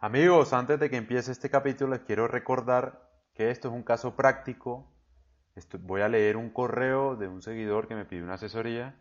[0.00, 4.14] Amigos, antes de que empiece este capítulo les quiero recordar que esto es un caso
[4.14, 4.88] práctico.
[5.80, 8.94] voy a leer un correo de un seguidor que me pidió una asesoría.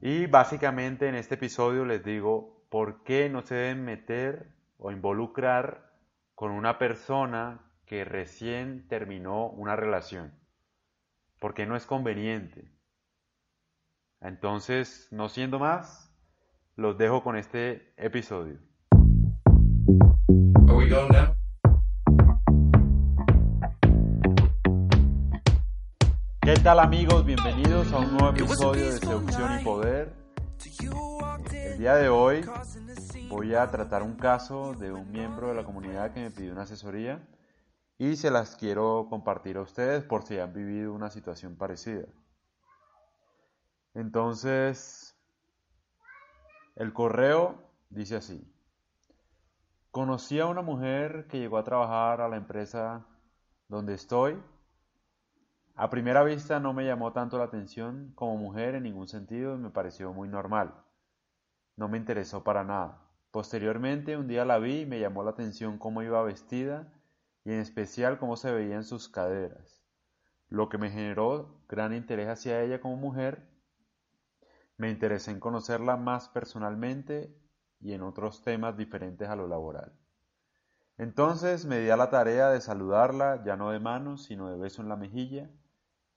[0.00, 5.92] Y básicamente en este episodio les digo por qué no se deben meter o involucrar
[6.34, 10.34] con una persona que recién terminó una relación.
[11.38, 12.68] Porque no es conveniente.
[14.20, 16.12] Entonces, no siendo más,
[16.74, 18.67] los dejo con este episodio.
[19.88, 19.94] ¿Qué
[26.62, 27.24] tal amigos?
[27.24, 30.12] Bienvenidos a un nuevo episodio de Seducción y Poder.
[31.54, 32.44] El día de hoy
[33.30, 36.62] voy a tratar un caso de un miembro de la comunidad que me pidió una
[36.64, 37.26] asesoría
[37.96, 42.08] y se las quiero compartir a ustedes por si han vivido una situación parecida.
[43.94, 45.16] Entonces,
[46.76, 48.46] el correo dice así.
[49.90, 53.06] Conocí a una mujer que llegó a trabajar a la empresa
[53.68, 54.38] donde estoy.
[55.74, 59.58] A primera vista no me llamó tanto la atención como mujer en ningún sentido y
[59.58, 60.74] me pareció muy normal.
[61.76, 63.02] No me interesó para nada.
[63.30, 66.92] Posteriormente un día la vi y me llamó la atención cómo iba vestida
[67.44, 69.82] y en especial cómo se veían sus caderas,
[70.48, 73.48] lo que me generó gran interés hacia ella como mujer.
[74.76, 77.34] Me interesé en conocerla más personalmente
[77.80, 79.92] y en otros temas diferentes a lo laboral.
[80.96, 84.82] Entonces me di a la tarea de saludarla, ya no de manos, sino de beso
[84.82, 85.48] en la mejilla,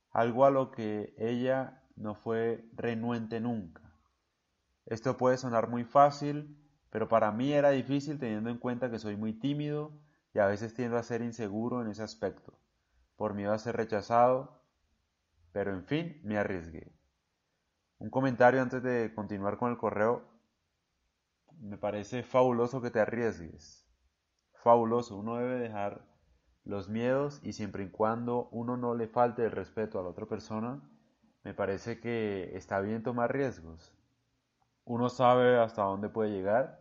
[0.10, 3.82] algo a lo que ella no fue renuente nunca.
[4.88, 6.58] Esto puede sonar muy fácil,
[6.90, 9.94] pero para mí era difícil teniendo en cuenta que soy muy tímido
[10.34, 12.58] y a veces tiendo a ser inseguro en ese aspecto,
[13.16, 14.64] por miedo a ser rechazado,
[15.52, 16.92] pero en fin, me arriesgué.
[18.00, 20.31] Un comentario antes de continuar con el correo
[21.62, 23.88] me parece fabuloso que te arriesgues.
[24.64, 26.06] Fabuloso, uno debe dejar
[26.64, 30.26] los miedos y siempre y cuando uno no le falte el respeto a la otra
[30.26, 30.82] persona,
[31.44, 33.94] me parece que está bien tomar riesgos.
[34.86, 36.80] Uno sabe hasta dónde puede llegar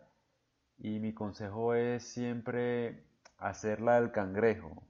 [0.79, 4.83] y mi consejo es siempre hacerla del cangrejo.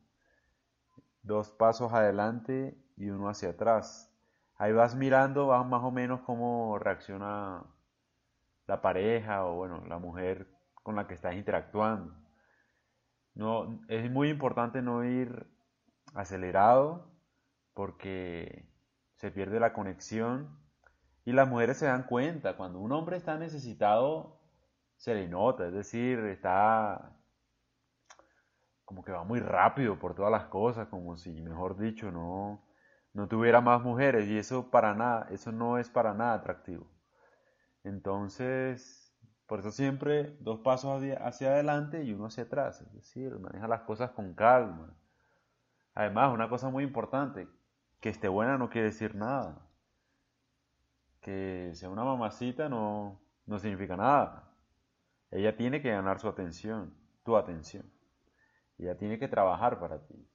[1.22, 4.12] Dos pasos adelante y uno hacia atrás.
[4.56, 7.64] Ahí vas mirando, vas más o menos cómo reacciona
[8.70, 12.14] la pareja o bueno, la mujer con la que estás interactuando.
[13.34, 15.46] No, es muy importante no ir
[16.14, 17.10] acelerado
[17.74, 18.68] porque
[19.16, 20.56] se pierde la conexión
[21.24, 24.40] y las mujeres se dan cuenta cuando un hombre está necesitado
[24.96, 27.16] se le nota, es decir, está
[28.84, 32.62] como que va muy rápido por todas las cosas, como si, mejor dicho, no,
[33.14, 36.86] no tuviera más mujeres y eso para nada, eso no es para nada atractivo.
[37.84, 39.14] Entonces,
[39.46, 43.82] por eso siempre dos pasos hacia adelante y uno hacia atrás, es decir, maneja las
[43.82, 44.94] cosas con calma.
[45.94, 47.48] Además, una cosa muy importante,
[48.00, 49.66] que esté buena no quiere decir nada.
[51.20, 54.54] Que sea una mamacita no, no significa nada.
[55.30, 57.90] Ella tiene que ganar su atención, tu atención.
[58.78, 60.26] Ella tiene que trabajar para ti,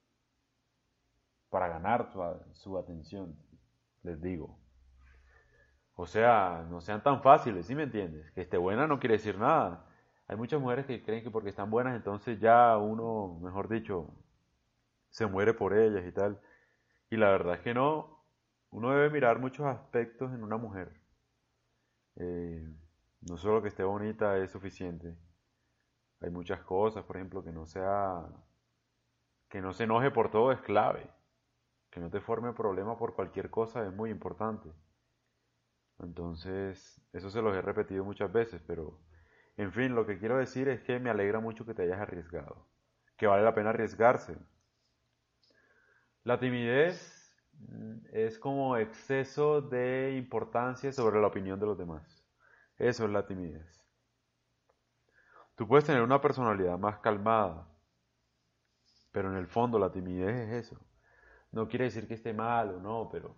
[1.50, 2.10] para ganar
[2.52, 3.36] su atención,
[4.02, 4.65] les digo.
[5.96, 8.30] O sea, no sean tan fáciles, ¿sí me entiendes?
[8.32, 9.86] Que esté buena no quiere decir nada.
[10.28, 14.14] Hay muchas mujeres que creen que porque están buenas, entonces ya uno, mejor dicho,
[15.10, 16.40] se muere por ellas y tal.
[17.10, 18.22] Y la verdad es que no.
[18.70, 21.00] Uno debe mirar muchos aspectos en una mujer.
[22.16, 22.68] Eh,
[23.22, 25.16] no solo que esté bonita es suficiente.
[26.20, 28.26] Hay muchas cosas, por ejemplo, que no sea,
[29.48, 31.08] que no se enoje por todo es clave.
[31.90, 34.70] Que no te forme problema por cualquier cosa es muy importante.
[35.98, 38.98] Entonces, eso se los he repetido muchas veces, pero
[39.56, 42.66] en fin, lo que quiero decir es que me alegra mucho que te hayas arriesgado,
[43.16, 44.36] que vale la pena arriesgarse.
[46.24, 52.24] La timidez mm, es como exceso de importancia sobre la opinión de los demás.
[52.78, 53.84] Eso es la timidez.
[55.54, 57.66] Tú puedes tener una personalidad más calmada,
[59.10, 60.78] pero en el fondo la timidez es eso.
[61.50, 63.34] No quiere decir que esté mal o no, pero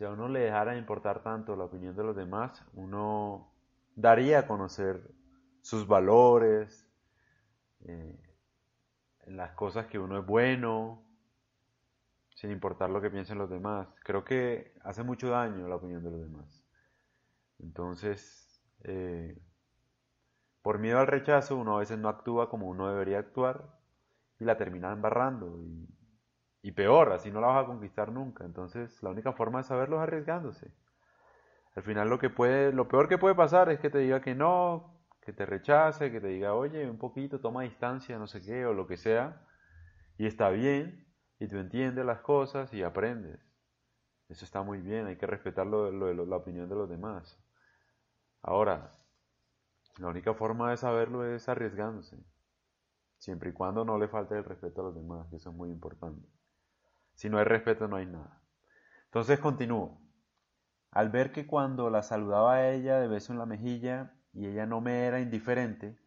[0.00, 3.52] si a uno le dejara importar tanto la opinión de los demás, uno
[3.94, 5.10] daría a conocer
[5.60, 6.88] sus valores,
[7.80, 8.18] eh,
[9.26, 11.04] las cosas que uno es bueno,
[12.34, 13.88] sin importar lo que piensen los demás.
[14.02, 16.64] Creo que hace mucho daño la opinión de los demás.
[17.58, 19.38] Entonces, eh,
[20.62, 23.78] por miedo al rechazo, uno a veces no actúa como uno debería actuar
[24.38, 25.60] y la termina embarrando.
[26.62, 28.44] Y peor, así no la vas a conquistar nunca.
[28.44, 30.70] Entonces, la única forma de saberlo es arriesgándose.
[31.74, 34.34] Al final lo que puede, lo peor que puede pasar es que te diga que
[34.34, 38.66] no, que te rechace, que te diga, oye, un poquito, toma distancia, no sé qué,
[38.66, 39.46] o lo que sea,
[40.18, 41.06] y está bien,
[41.38, 43.40] y tú entiendes las cosas y aprendes.
[44.28, 47.42] Eso está muy bien, hay que respetar la opinión de los demás.
[48.42, 48.92] Ahora,
[49.98, 52.16] la única forma de saberlo es arriesgándose,
[53.18, 55.70] siempre y cuando no le falte el respeto a los demás, que eso es muy
[55.70, 56.26] importante.
[57.20, 58.40] Si no hay respeto, no hay nada.
[59.04, 60.00] Entonces continúo.
[60.90, 64.64] Al ver que cuando la saludaba a ella de beso en la mejilla y ella
[64.64, 65.98] no me era indiferente,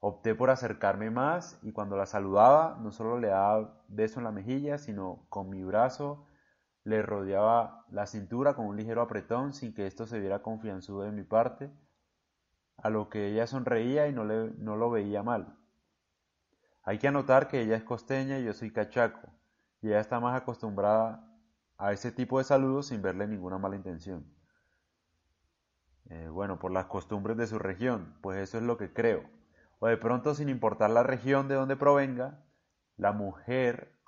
[0.00, 4.32] opté por acercarme más y cuando la saludaba no solo le daba beso en la
[4.32, 6.26] mejilla, sino con mi brazo
[6.84, 11.12] le rodeaba la cintura con un ligero apretón sin que esto se viera confianzudo de
[11.12, 11.70] mi parte,
[12.76, 15.56] a lo que ella sonreía y no, le, no lo veía mal.
[16.82, 19.39] Hay que anotar que ella es costeña y yo soy cachaco,
[19.82, 21.26] y ella está más acostumbrada
[21.78, 24.26] a ese tipo de saludos sin verle ninguna mala intención.
[26.10, 29.22] Eh, bueno, por las costumbres de su región, pues eso es lo que creo.
[29.78, 32.44] O de pronto, sin importar la región de donde provenga,
[32.96, 33.98] la mujer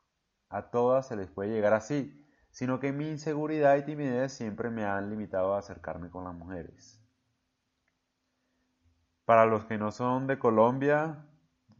[0.50, 4.84] a todas se les puede llegar así, sino que mi inseguridad y timidez siempre me
[4.84, 7.00] han limitado a acercarme con las mujeres.
[9.24, 11.24] Para los que no son de Colombia,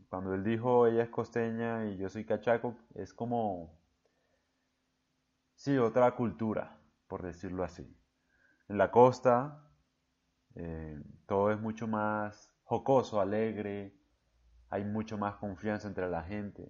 [0.09, 3.82] cuando él dijo ella es costeña y yo soy cachaco, es como
[5.63, 6.77] Sí, otra cultura,
[7.07, 7.87] por decirlo así.
[8.69, 9.63] En la costa
[10.57, 13.95] eh, todo es mucho más jocoso, alegre,
[14.71, 16.69] hay mucho más confianza entre la gente.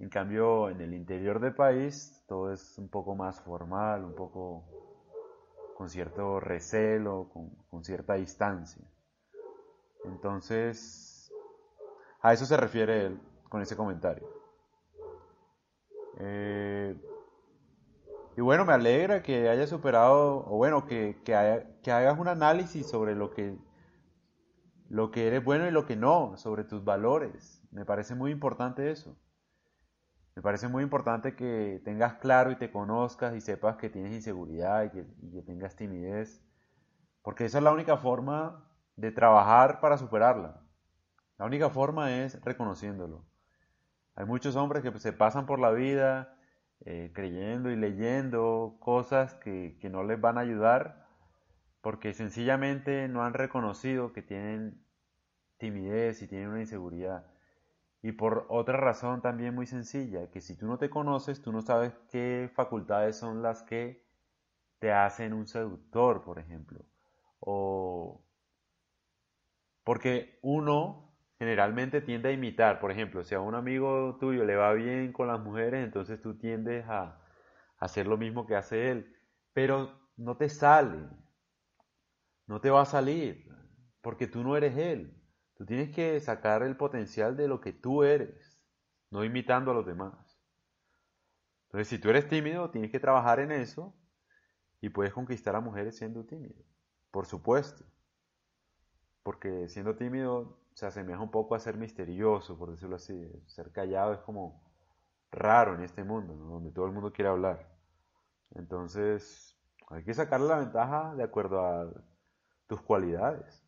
[0.00, 4.64] En cambio, en el interior del país todo es un poco más formal, un poco
[5.76, 7.30] con cierto recelo,
[7.70, 8.84] con, cierta distancia.
[10.06, 11.30] Entonces,
[12.20, 14.26] a eso se refiere él con ese comentario.
[16.18, 16.96] Eh,
[18.36, 23.14] y bueno, me alegra que hayas superado, o bueno, que, que, hagas un análisis sobre
[23.14, 23.58] lo que,
[24.88, 27.62] lo que eres bueno y lo que no, sobre tus valores.
[27.70, 29.16] Me parece muy importante eso.
[30.34, 34.84] Me parece muy importante que tengas claro y te conozcas y sepas que tienes inseguridad
[34.84, 36.42] y que, y que tengas timidez.
[37.20, 40.62] Porque esa es la única forma de trabajar para superarla.
[41.36, 43.26] La única forma es reconociéndolo.
[44.14, 46.34] Hay muchos hombres que se pasan por la vida
[46.84, 51.06] eh, creyendo y leyendo cosas que, que no les van a ayudar
[51.80, 54.84] porque sencillamente no han reconocido que tienen
[55.58, 57.26] timidez y tienen una inseguridad.
[58.02, 61.62] Y por otra razón también muy sencilla, que si tú no te conoces, tú no
[61.62, 64.04] sabes qué facultades son las que
[64.80, 66.84] te hacen un seductor, por ejemplo.
[67.38, 68.20] O
[69.84, 71.11] porque uno
[71.42, 72.78] generalmente tiende a imitar.
[72.78, 76.38] Por ejemplo, si a un amigo tuyo le va bien con las mujeres, entonces tú
[76.38, 77.20] tiendes a,
[77.78, 79.16] hacer lo mismo que hace él.
[79.52, 81.00] Pero no te sale,
[82.46, 83.48] no te va a salir,
[84.02, 85.20] porque tú no eres él.
[85.56, 88.62] Tú tienes que sacar el potencial de lo que tú eres,
[89.10, 90.38] no imitando a los demás.
[91.66, 93.92] Entonces, si tú eres tímido, tienes que trabajar en eso
[94.80, 96.62] y puedes conquistar a mujeres siendo tímido,
[97.10, 97.84] por supuesto.
[99.24, 103.30] Porque siendo tímido se asemeja un poco a ser misterioso, por decirlo así.
[103.46, 104.62] Ser callado es como
[105.30, 107.68] raro en este mundo, donde todo el mundo quiere hablar.
[108.54, 109.56] Entonces,
[109.88, 111.90] hay que sacarle la ventaja de acuerdo a
[112.66, 113.62] tus cualidades.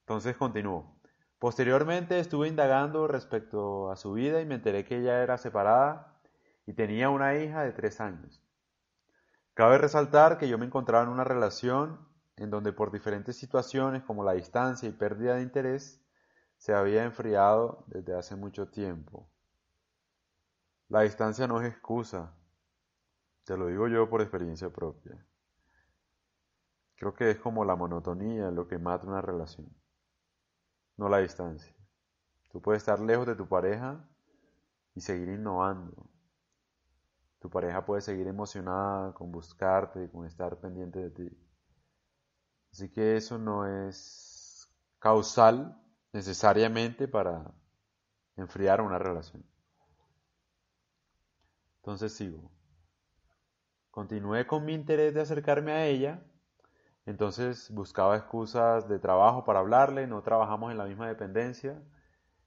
[0.00, 0.94] Entonces, continúo.
[1.38, 6.18] Posteriormente estuve indagando respecto a su vida y me enteré que ella era separada
[6.66, 8.42] y tenía una hija de tres años.
[9.52, 12.00] Cabe resaltar que yo me encontraba en una relación
[12.36, 16.04] en donde por diferentes situaciones como la distancia y pérdida de interés
[16.56, 19.28] se había enfriado desde hace mucho tiempo.
[20.88, 22.34] La distancia no es excusa,
[23.44, 25.24] te lo digo yo por experiencia propia.
[26.96, 29.68] Creo que es como la monotonía lo que mata una relación,
[30.96, 31.74] no la distancia.
[32.50, 34.08] Tú puedes estar lejos de tu pareja
[34.94, 36.08] y seguir innovando.
[37.40, 41.43] Tu pareja puede seguir emocionada con buscarte, con estar pendiente de ti.
[42.74, 45.80] Así que eso no es causal
[46.12, 47.52] necesariamente para
[48.36, 49.44] enfriar una relación.
[51.76, 52.50] Entonces sigo.
[53.92, 56.24] Continué con mi interés de acercarme a ella.
[57.06, 60.08] Entonces buscaba excusas de trabajo para hablarle.
[60.08, 61.80] No trabajamos en la misma dependencia.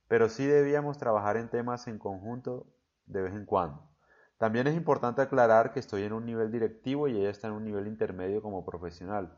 [0.10, 2.68] Pero sí debíamos trabajar en temas en conjunto
[3.06, 3.90] de vez en cuando.
[4.38, 7.64] También es importante aclarar que estoy en un nivel directivo y ella está en un
[7.64, 9.32] nivel intermedio como profesional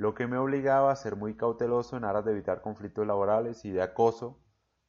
[0.00, 3.70] lo que me obligaba a ser muy cauteloso en aras de evitar conflictos laborales y
[3.70, 4.40] de acoso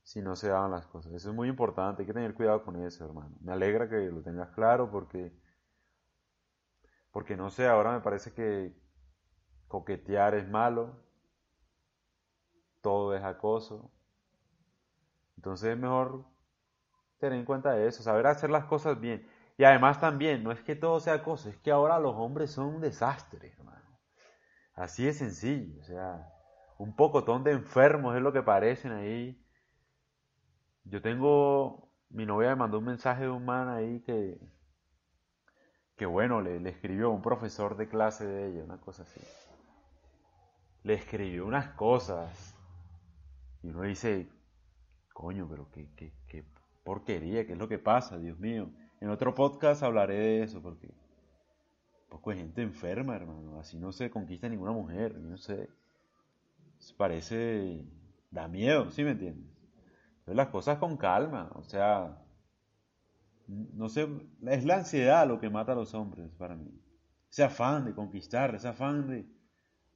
[0.03, 1.12] si no se daban las cosas.
[1.12, 3.36] Eso es muy importante, hay que tener cuidado con eso, hermano.
[3.41, 5.38] Me alegra que lo tengas claro porque,
[7.12, 8.74] porque no sé, ahora me parece que
[9.68, 11.03] coquetear es malo,
[12.80, 13.91] todo es acoso.
[15.36, 16.24] Entonces es mejor
[17.20, 19.30] tener en cuenta eso, saber hacer las cosas bien.
[19.58, 22.68] Y además también, no es que todo sea acoso, es que ahora los hombres son
[22.68, 23.90] un desastre, hermano.
[24.81, 26.27] Así de sencillo, o sea,
[26.79, 29.39] un pocotón de enfermos es lo que parecen ahí.
[30.85, 34.39] Yo tengo, mi novia me mandó un mensaje de un man ahí que,
[35.95, 39.21] que bueno, le, escribió un profesor de clase de ella, una cosa así.
[40.81, 42.57] Le escribió unas cosas.
[43.61, 44.31] Y uno dice,
[45.13, 46.43] coño, pero qué, qué, qué
[46.83, 48.71] porquería, qué es lo que pasa, Dios mío.
[49.00, 50.89] En otro podcast hablaré de eso, porque
[52.12, 53.58] poco de gente enferma, hermano.
[53.60, 55.70] Así no se conquista ninguna mujer, no sé.
[56.98, 57.86] Parece,
[58.30, 59.50] da miedo, ¿sí me entiendes?
[60.20, 62.22] Entonces las cosas con calma, o sea,
[63.48, 64.08] no sé,
[64.48, 66.70] es la ansiedad lo que mata a los hombres para mí.
[67.30, 69.25] Ese afán de conquistar, ese afán de...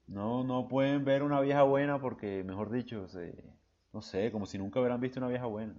[0.07, 3.07] No, no pueden ver una vieja buena porque, mejor dicho,
[3.91, 5.75] no sé, como si nunca hubieran visto una vieja buena.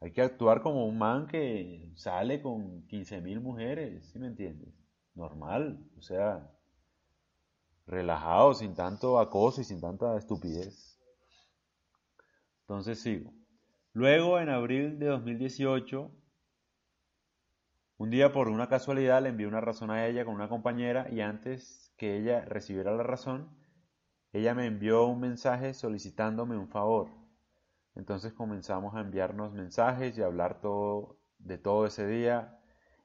[0.00, 4.85] Hay que actuar como un man que sale con 15.000 mujeres, ¿sí me entiendes?
[5.16, 6.48] Normal, o sea,
[7.86, 11.00] relajado, sin tanto acoso y sin tanta estupidez.
[12.60, 13.32] Entonces sigo.
[13.92, 16.10] Luego, en abril de 2018,
[17.96, 21.22] un día por una casualidad le envié una razón a ella con una compañera y
[21.22, 23.56] antes que ella recibiera la razón,
[24.34, 27.08] ella me envió un mensaje solicitándome un favor.
[27.94, 32.60] Entonces comenzamos a enviarnos mensajes y a hablar todo, de todo ese día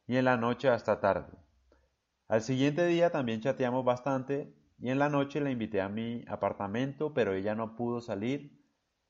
[0.08, 1.38] y en la noche hasta tarde.
[2.32, 7.14] Al siguiente día también chateamos bastante y en la noche la invité a mi apartamento,
[7.14, 8.66] pero ella no pudo salir,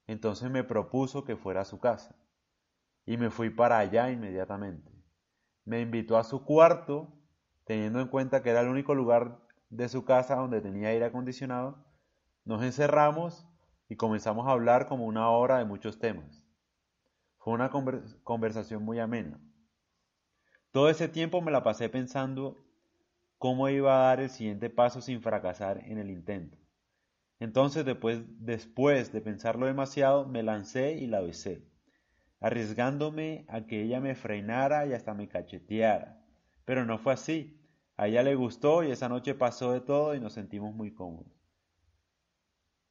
[0.07, 2.15] entonces me propuso que fuera a su casa
[3.05, 4.91] y me fui para allá inmediatamente
[5.65, 7.13] me invitó a su cuarto,
[7.65, 11.85] teniendo en cuenta que era el único lugar de su casa donde tenía aire acondicionado,
[12.43, 13.47] nos encerramos
[13.87, 16.43] y comenzamos a hablar como una hora de muchos temas.
[17.37, 17.69] Fue una
[18.23, 19.39] conversación muy amena.
[20.71, 22.57] Todo ese tiempo me la pasé pensando
[23.41, 26.59] cómo iba a dar el siguiente paso sin fracasar en el intento.
[27.39, 31.65] Entonces, después, después de pensarlo demasiado, me lancé y la besé
[32.39, 36.23] arriesgándome a que ella me frenara y hasta me cacheteara.
[36.65, 37.59] Pero no fue así.
[37.97, 41.33] A ella le gustó y esa noche pasó de todo y nos sentimos muy cómodos.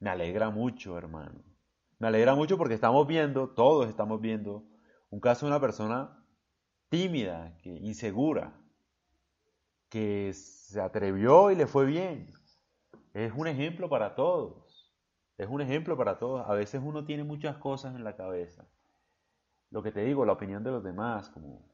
[0.01, 1.45] Me alegra mucho, hermano.
[2.01, 4.65] Me alegra mucho porque estamos viendo, todos estamos viendo,
[5.11, 6.25] un caso de una persona
[6.89, 8.60] tímida, que, insegura,
[9.91, 12.33] que se atrevió y le fue bien.
[13.13, 14.93] Es un ejemplo para todos.
[15.37, 16.49] Es un ejemplo para todos.
[16.49, 18.67] A veces uno tiene muchas cosas en la cabeza
[19.71, 21.65] lo que te digo, la opinión de los demás, como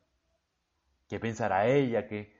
[1.09, 2.35] qué pensará ella, qué,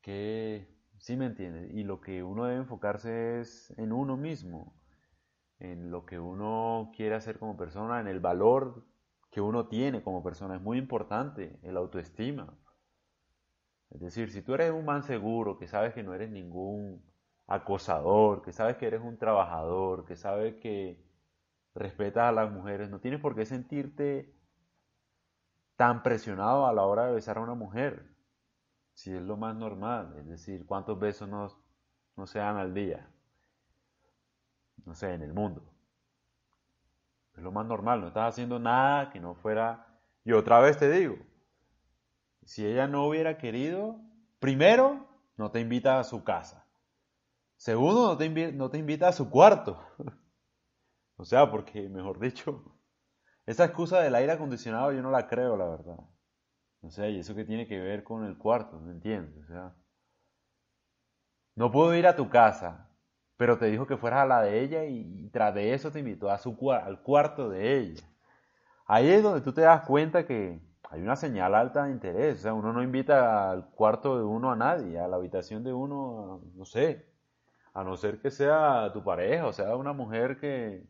[0.00, 0.68] qué,
[0.98, 4.74] sí me entiendes, y lo que uno debe enfocarse es en uno mismo,
[5.60, 8.84] en lo que uno quiere hacer como persona, en el valor
[9.30, 12.58] que uno tiene como persona, es muy importante, el autoestima.
[13.94, 17.04] Es decir, si tú eres un man seguro, que sabes que no eres ningún
[17.46, 21.04] acosador, que sabes que eres un trabajador, que sabes que
[21.74, 24.34] respetas a las mujeres, no tienes por qué sentirte
[25.76, 28.14] tan presionado a la hora de besar a una mujer,
[28.94, 33.10] si es lo más normal, es decir, cuántos besos no, se dan al día,
[34.86, 35.62] no sé, en el mundo.
[37.36, 39.86] Es lo más normal, no estás haciendo nada que no fuera...
[40.24, 41.16] Y otra vez te digo,
[42.44, 44.00] si ella no hubiera querido,
[44.38, 45.06] primero,
[45.36, 46.66] no te invita a su casa.
[47.56, 49.80] Segundo, no te, no invita a su cuarto.
[51.16, 52.64] o sea, porque, mejor dicho,
[53.46, 55.98] esa excusa del aire acondicionado yo no la creo, la verdad.
[56.80, 59.44] No sé, y eso que tiene que ver con el cuarto, ¿me entiendes?
[59.44, 59.74] O sea,
[61.54, 62.90] no puedo ir a tu casa,
[63.36, 66.30] pero te dijo que fueras a la de ella y, tras de eso te invitó
[66.30, 66.40] a
[66.84, 68.02] al cuarto de ella.
[68.86, 70.60] Ahí es donde tú te das cuenta que
[70.92, 72.40] hay una señal alta de interés.
[72.40, 75.72] O sea, uno no invita al cuarto de uno a nadie, a la habitación de
[75.72, 77.06] uno, no sé,
[77.72, 80.86] a no ser que sea tu pareja, o sea, una mujer que,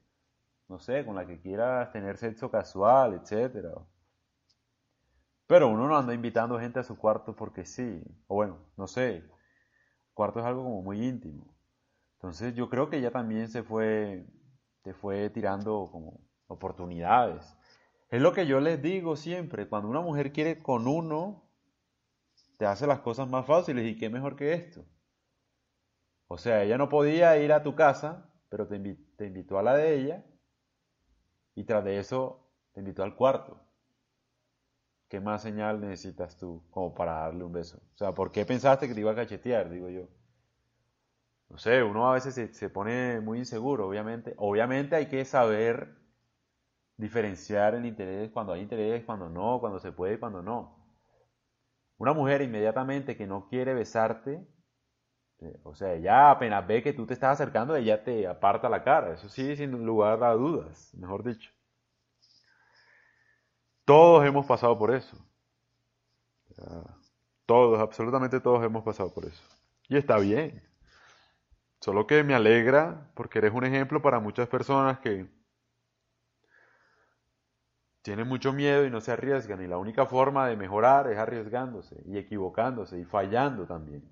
[0.68, 3.68] no sé, con la que quieras tener sexo casual, etc.
[5.46, 9.24] Pero uno no anda invitando gente a su cuarto porque sí, o bueno, no sé,
[10.14, 11.54] cuarto es algo como muy íntimo.
[12.16, 14.26] Entonces yo creo que ella también se fue,
[15.00, 17.56] fue tirando como oportunidades.
[18.12, 21.48] Es lo que yo les digo siempre, cuando una mujer quiere con uno,
[22.58, 24.84] te hace las cosas más fáciles y qué mejor que esto.
[26.28, 29.94] O sea, ella no podía ir a tu casa, pero te, invitó a la de
[29.94, 30.26] ella
[31.54, 33.58] y tras de eso te invitó al cuarto.
[35.08, 37.78] ¿Qué más señal necesitas tú como para darle un beso?
[37.94, 39.70] O sea, ¿por qué pensaste que te iba a cachetear?
[39.70, 40.06] Digo yo.
[41.48, 44.34] no sé, uno a veces se, se, pone muy inseguro, obviamente.
[44.36, 46.01] Obviamente hay que saber
[47.02, 50.78] diferenciar el interés cuando hay interés, cuando no, cuando se puede y cuando no.
[51.98, 54.46] Una mujer inmediatamente que no quiere besarte,
[55.40, 58.84] eh, o sea, ya apenas ve que tú te estás acercando, ella te aparta la
[58.84, 59.12] cara.
[59.14, 61.50] Eso sí, sin lugar a dudas, mejor dicho.
[63.84, 65.16] Todos hemos pasado por eso.
[67.46, 69.42] Todos, absolutamente todos hemos pasado por eso.
[69.88, 70.62] Y está bien.
[71.80, 75.41] Solo que me alegra porque eres un ejemplo para muchas personas que
[78.02, 79.62] tienen mucho miedo y no se arriesgan.
[79.62, 84.02] Y la única forma de mejorar es arriesgándose y equivocándose y fallando también.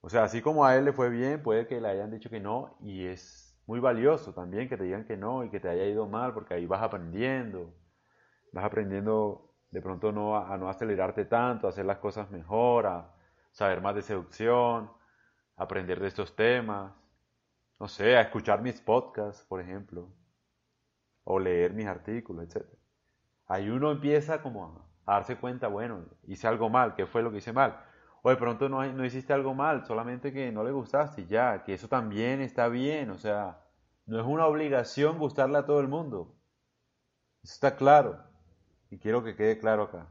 [0.00, 2.40] O sea, así como a él le fue bien, puede que le hayan dicho que
[2.40, 5.86] no y es muy valioso también que te digan que no y que te haya
[5.86, 7.74] ido mal porque ahí vas aprendiendo.
[8.52, 13.14] Vas aprendiendo de pronto no, a no acelerarte tanto, a hacer las cosas mejor, a
[13.50, 14.90] saber más de seducción,
[15.56, 16.92] aprender de estos temas.
[17.80, 20.08] No sé, a escuchar mis podcasts, por ejemplo,
[21.24, 22.66] o leer mis artículos, etc.
[23.46, 27.38] Ahí uno empieza como a darse cuenta, bueno, hice algo mal, ¿qué fue lo que
[27.38, 27.84] hice mal?
[28.26, 31.74] o de pronto no, no hiciste algo mal, solamente que no le gustaste ya, que
[31.74, 33.60] eso también está bien, o sea,
[34.06, 36.34] no es una obligación gustarle a todo el mundo.
[37.42, 38.24] Eso está claro
[38.88, 40.08] y quiero que quede claro acá.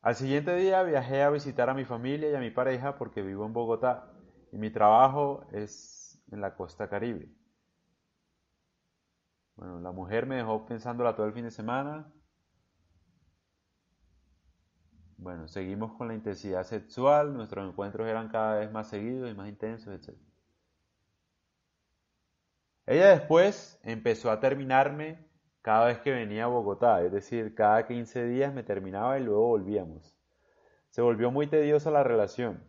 [0.00, 3.46] Al siguiente día viajé a visitar a mi familia y a mi pareja porque vivo
[3.46, 4.12] en Bogotá
[4.52, 7.28] y mi trabajo es en la costa caribe.
[9.56, 12.12] Bueno, la mujer me dejó pensándola todo el fin de semana
[15.18, 19.48] bueno, seguimos con la intensidad sexual, nuestros encuentros eran cada vez más seguidos y más
[19.48, 20.16] intensos, etc.
[22.86, 25.26] Ella después empezó a terminarme
[25.62, 29.48] cada vez que venía a Bogotá, es decir, cada 15 días me terminaba y luego
[29.48, 30.16] volvíamos.
[30.90, 32.62] Se volvió muy tediosa la relación.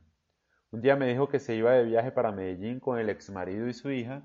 [0.72, 3.68] Un día me dijo que se iba de viaje para Medellín con el ex marido
[3.68, 4.24] y su hija,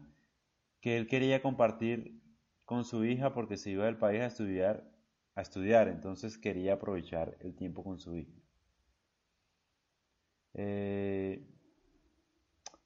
[0.81, 2.22] que él quería compartir
[2.73, 4.83] con su hija porque se iba del país a estudiar
[5.35, 8.33] a estudiar, entonces quería aprovechar el tiempo con su hija.
[10.55, 11.47] Eh,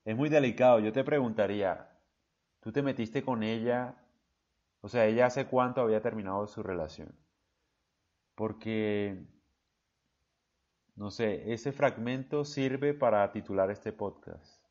[0.04, 1.88] es muy delicado, yo te preguntaría,
[2.60, 3.96] ¿tú te metiste con ella?
[4.80, 7.12] O sea, ¿ella hace cuánto había terminado su relación?
[8.36, 9.26] Porque,
[10.94, 14.62] no sé, ese fragmento sirve para titular este podcast.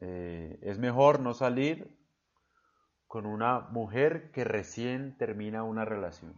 [0.00, 1.98] Eh, es mejor no salir
[3.08, 6.34] con una mujer que recién termina una relación.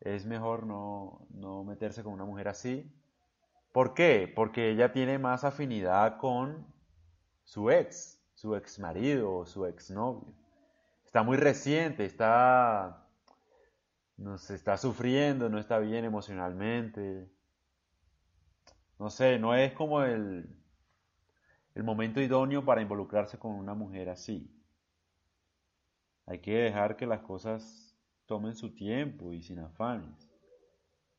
[0.00, 1.26] Es mejor no,
[1.66, 2.90] meterse con una mujer así.
[3.72, 4.32] ¿Por qué?
[4.34, 6.66] Porque ella tiene más afinidad con
[7.44, 10.32] su ex, su ex marido o su ex novio.
[11.04, 13.04] Está muy reciente, está,
[14.16, 17.28] no está sufriendo, no está bien emocionalmente.
[18.98, 20.48] No sé, no es como el,
[21.74, 24.61] el momento idóneo para involucrarse con una mujer así.
[26.26, 30.30] Hay que dejar que las cosas tomen su tiempo y sin afanes.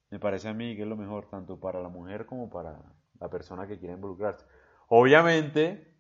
[0.10, 2.80] Me parece a mí que es lo mejor tanto para la mujer como para
[3.20, 4.46] la persona que quiere involucrarse.
[4.88, 5.96] Obviamente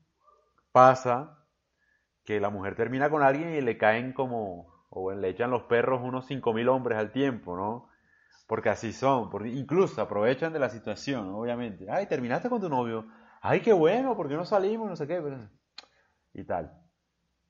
[0.72, 1.46] pasa
[2.24, 6.02] que la mujer termina con alguien y le caen como, o le echan los perros
[6.04, 7.90] unos 5.000 hombres al tiempo, ¿no?
[8.48, 11.90] Porque así son, porque incluso aprovechan de la situación, obviamente.
[11.90, 13.08] Ay, terminaste con tu novio.
[13.42, 14.90] Ay, qué bueno, porque no salimos?
[14.90, 15.22] No sé qué.
[16.34, 16.83] Y tal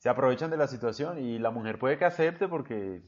[0.04, 3.02] se aprovechan de la situación y la mujer puede que acepte porque,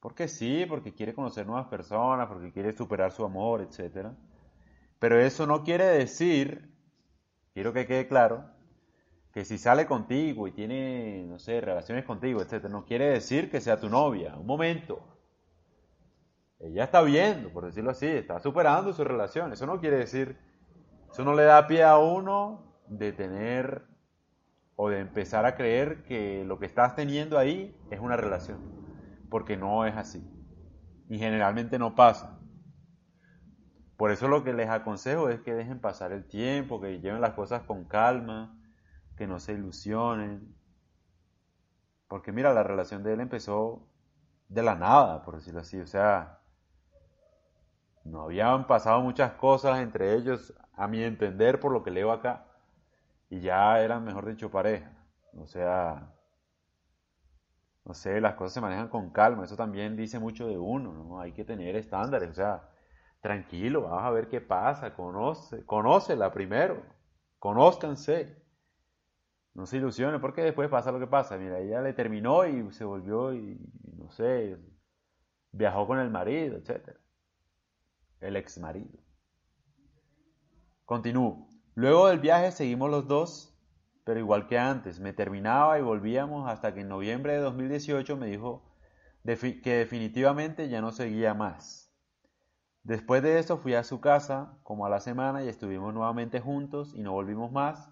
[0.00, 4.08] porque sí, porque quiere conocer nuevas personas, porque quiere superar su amor, etc.
[4.98, 6.74] Pero eso no quiere decir,
[7.54, 8.44] quiero que quede claro,
[9.32, 13.62] que si sale contigo y tiene, no sé, relaciones contigo, etc., no quiere decir que
[13.62, 14.36] sea tu novia.
[14.36, 15.02] Un momento.
[16.58, 19.54] Ella está viendo, por decirlo así, está superando su relación.
[19.54, 20.36] Eso no quiere decir,
[21.10, 23.89] eso no le da pie a uno de tener
[24.82, 28.60] o de empezar a creer que lo que estás teniendo ahí es una relación,
[29.28, 30.26] porque no es así.
[31.10, 32.40] Y generalmente no pasa.
[33.98, 37.34] Por eso lo que les aconsejo es que dejen pasar el tiempo, que lleven las
[37.34, 38.58] cosas con calma,
[39.18, 40.56] que no se ilusionen.
[42.08, 43.86] Porque mira, la relación de él empezó
[44.48, 45.78] de la nada, por decirlo así.
[45.78, 46.40] O sea,
[48.02, 52.46] no habían pasado muchas cosas entre ellos, a mi entender, por lo que leo acá
[53.30, 54.92] y ya eran, mejor dicho, pareja.
[55.34, 56.12] O sea,
[57.84, 61.20] no sé, las cosas se manejan con calma, eso también dice mucho de uno, ¿no?
[61.20, 62.68] Hay que tener estándares, o sea,
[63.20, 66.82] tranquilo, vamos a ver qué pasa, conoce, conócela primero,
[67.38, 68.38] conózcanse.
[69.54, 71.36] No se ilusione, porque después pasa lo que pasa.
[71.36, 73.58] Mira, ella le terminó y se volvió y,
[73.96, 74.56] no sé,
[75.52, 76.96] viajó con el marido, etc.
[78.20, 78.98] El ex marido.
[80.84, 81.49] Continúo.
[81.80, 83.58] Luego del viaje seguimos los dos,
[84.04, 88.26] pero igual que antes, me terminaba y volvíamos hasta que en noviembre de 2018 me
[88.26, 88.62] dijo
[89.24, 91.90] que definitivamente ya no seguía más.
[92.82, 96.92] Después de eso fui a su casa como a la semana y estuvimos nuevamente juntos
[96.94, 97.90] y no volvimos más.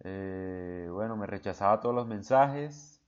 [0.00, 3.02] Eh, bueno, me rechazaba todos los mensajes.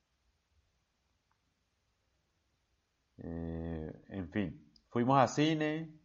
[3.18, 6.03] Eh, en fin, fuimos a cine.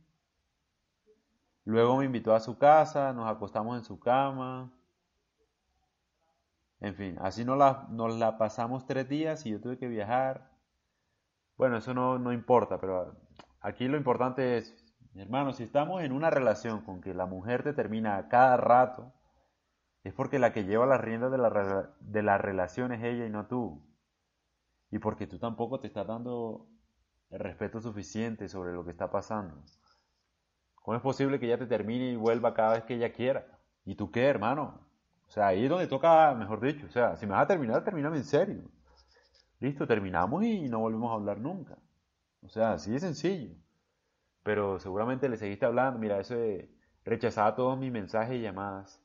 [1.70, 4.74] Luego me invitó a su casa, nos acostamos en su cama.
[6.80, 10.50] En fin, así nos la, nos la pasamos tres días y yo tuve que viajar.
[11.58, 13.16] Bueno, eso no, no importa, pero
[13.62, 17.74] aquí lo importante es, hermano, si estamos en una relación con que la mujer te
[17.74, 19.14] termina a cada rato,
[20.04, 23.30] es porque la que lleva las riendas de la, de la relación es ella y
[23.30, 23.88] no tú.
[24.90, 26.68] Y porque tú tampoco te estás dando
[27.30, 29.64] el respeto suficiente sobre lo que está pasando.
[30.90, 33.46] ¿Cómo es posible que ella te termine y vuelva cada vez que ella quiera?
[33.86, 34.88] ¿Y tú qué, hermano?
[35.28, 36.88] O sea, ahí es donde toca, mejor dicho.
[36.88, 38.64] O sea, si me vas a terminar, termíname en serio.
[39.60, 41.78] Listo, terminamos y no volvemos a hablar nunca.
[42.42, 43.56] O sea, así de sencillo.
[44.42, 46.00] Pero seguramente le seguiste hablando.
[46.00, 46.76] Mira, eso de
[47.06, 49.00] rechazaba todos mis mensajes y llamadas.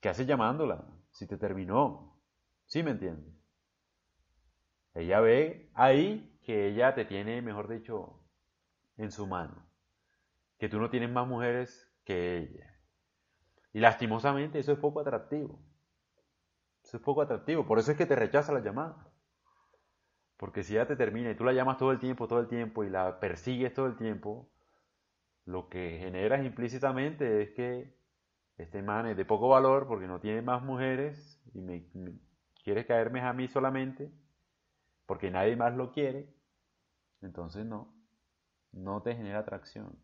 [0.00, 0.82] ¿Qué haces llamándola?
[1.10, 2.16] Si te terminó.
[2.64, 3.34] ¿Sí me entiendes?
[4.94, 8.18] Ella ve ahí que ella te tiene, mejor dicho,
[8.96, 9.71] en su mano.
[10.62, 12.72] Que tú no tienes más mujeres que ella.
[13.72, 15.58] Y lastimosamente eso es poco atractivo.
[16.84, 17.66] Eso es poco atractivo.
[17.66, 19.10] Por eso es que te rechaza la llamada.
[20.36, 22.84] Porque si ella te termina y tú la llamas todo el tiempo, todo el tiempo
[22.84, 24.52] y la persigues todo el tiempo,
[25.46, 27.98] lo que generas implícitamente es que
[28.56, 31.88] este man es de poco valor porque no tiene más mujeres y me,
[32.62, 34.12] quieres caerme a mí solamente
[35.06, 36.32] porque nadie más lo quiere.
[37.20, 37.92] Entonces no,
[38.70, 39.98] no te genera atracción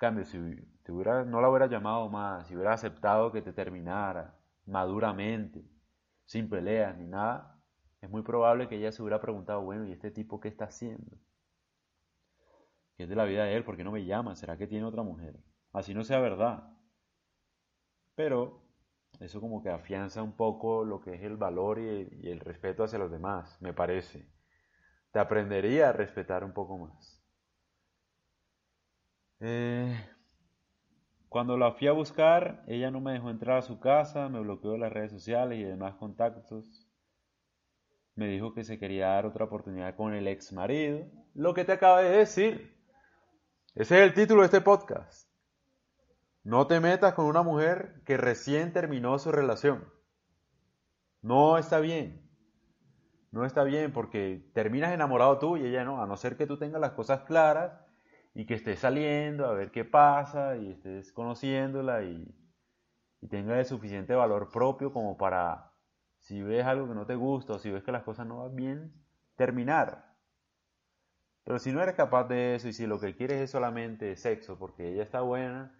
[0.00, 0.38] cambio, si
[0.88, 4.34] hubiera, no la hubiera llamado más, si hubiera aceptado que te terminara
[4.64, 5.62] maduramente,
[6.24, 7.62] sin peleas ni nada,
[8.00, 11.18] es muy probable que ella se hubiera preguntado, bueno, ¿y este tipo qué está haciendo?
[12.96, 13.62] ¿Qué es de la vida de él?
[13.62, 14.34] ¿Por qué no me llama?
[14.36, 15.38] ¿Será que tiene otra mujer?
[15.72, 16.72] Así no sea verdad.
[18.14, 18.62] Pero
[19.20, 22.98] eso como que afianza un poco lo que es el valor y el respeto hacia
[22.98, 24.26] los demás, me parece.
[25.12, 27.19] Te aprendería a respetar un poco más.
[29.40, 29.98] Eh,
[31.30, 34.76] cuando la fui a buscar, ella no me dejó entrar a su casa, me bloqueó
[34.76, 36.86] las redes sociales y demás contactos.
[38.14, 41.06] Me dijo que se quería dar otra oportunidad con el ex marido.
[41.34, 42.76] Lo que te acabo de decir.
[43.74, 45.30] Ese es el título de este podcast.
[46.42, 49.88] No te metas con una mujer que recién terminó su relación.
[51.22, 52.28] No está bien.
[53.30, 56.58] No está bien porque terminas enamorado tú y ella no, a no ser que tú
[56.58, 57.89] tengas las cosas claras
[58.34, 62.34] y que estés saliendo a ver qué pasa y estés conociéndola y,
[63.20, 65.72] y tenga el suficiente valor propio como para,
[66.18, 68.56] si ves algo que no te gusta o si ves que las cosas no van
[68.56, 68.94] bien,
[69.36, 70.16] terminar.
[71.44, 74.58] Pero si no eres capaz de eso y si lo que quieres es solamente sexo
[74.58, 75.74] porque ella está buena,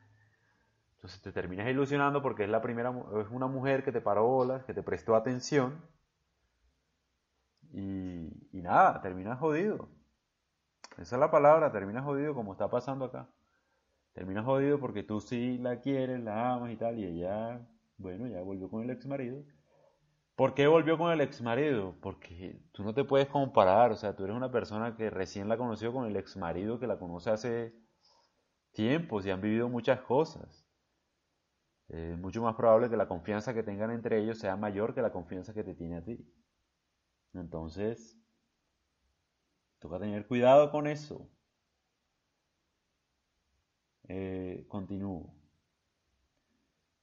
[0.96, 4.64] entonces te terminas ilusionando porque es la primera es una mujer que te paró bolas,
[4.64, 5.80] que te prestó atención
[7.72, 9.88] y, y nada, terminas jodido.
[10.98, 13.28] Esa es la palabra, terminas jodido como está pasando acá.
[14.12, 18.40] Terminas jodido porque tú sí la quieres, la amas y tal, y ella, bueno, ya
[18.42, 19.42] volvió con el ex marido.
[20.34, 21.96] ¿Por qué volvió con el ex marido?
[22.00, 25.58] Porque tú no te puedes comparar, o sea, tú eres una persona que recién la
[25.58, 27.74] conoció con el ex marido que la conoce hace
[28.72, 30.66] tiempos y han vivido muchas cosas.
[31.88, 35.12] Es mucho más probable que la confianza que tengan entre ellos sea mayor que la
[35.12, 36.24] confianza que te tiene a ti.
[37.34, 38.16] Entonces,
[39.80, 41.28] Toca tener cuidado con eso.
[44.08, 45.34] Eh, continúo.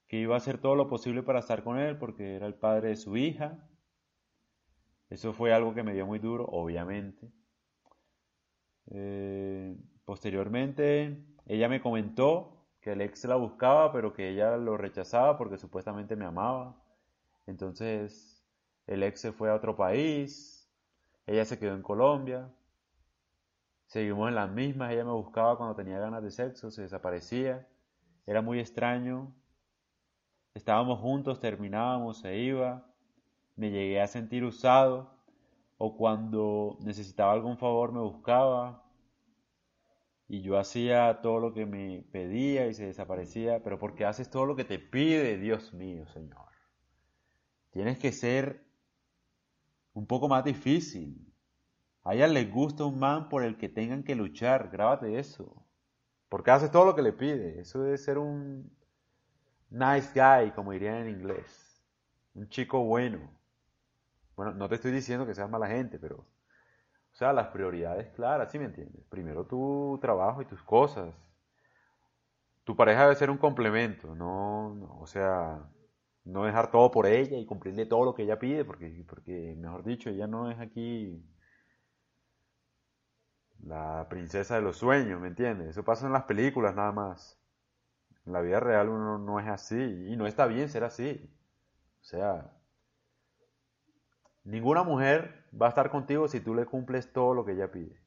[0.08, 2.90] Que iba a hacer todo lo posible para estar con él porque era el padre
[2.90, 3.68] de su hija.
[5.10, 7.32] Eso fue algo que me dio muy duro, obviamente.
[8.92, 15.38] Eh, posteriormente, ella me comentó que el ex la buscaba, pero que ella lo rechazaba
[15.38, 16.82] porque supuestamente me amaba.
[17.48, 18.46] Entonces,
[18.86, 20.70] el ex se fue a otro país,
[21.26, 22.54] ella se quedó en Colombia,
[23.88, 27.68] Seguimos en las mismas, ella me buscaba cuando tenía ganas de sexo, se desaparecía,
[28.26, 29.34] era muy extraño.
[30.54, 32.86] Estábamos juntos, terminábamos, se iba,
[33.56, 35.18] me llegué a sentir usado,
[35.78, 38.84] o cuando necesitaba algún favor me buscaba,
[40.28, 44.46] y yo hacía todo lo que me pedía y se desaparecía, pero porque haces todo
[44.46, 46.48] lo que te pide, Dios mío, Señor.
[47.72, 48.66] Tienes que ser
[49.94, 51.34] un poco más difícil.
[52.08, 55.66] A ella les gusta un man por el que tengan que luchar, grábate eso.
[56.30, 57.60] Porque hace todo lo que le pide.
[57.60, 58.72] Eso debe ser un,
[59.70, 61.84] nice guy, como dirían en inglés.
[62.34, 63.30] Un chico bueno.
[64.38, 66.20] Bueno, no te estoy diciendo que seas mala gente, pero...
[67.12, 69.04] O sea, las prioridades claras, ¿sí me entiendes?
[69.10, 71.14] Primero tu trabajo y tus cosas.
[72.64, 75.68] Tu pareja debe ser un complemento, no, no o sea,
[76.24, 79.84] no dejar todo por ella y cumplirle todo lo que ella pide, porque, porque, mejor
[79.84, 81.22] dicho, ella no es aquí
[83.64, 85.70] la princesa de los sueños, ¿me entiendes?
[85.70, 87.40] Eso pasa en las películas nada más.
[88.26, 91.30] En la vida real uno no es así y no está bien ser así.
[92.02, 92.52] O sea,
[94.44, 98.02] ninguna mujer va a estar contigo si tú le cumples todo lo que ella pide.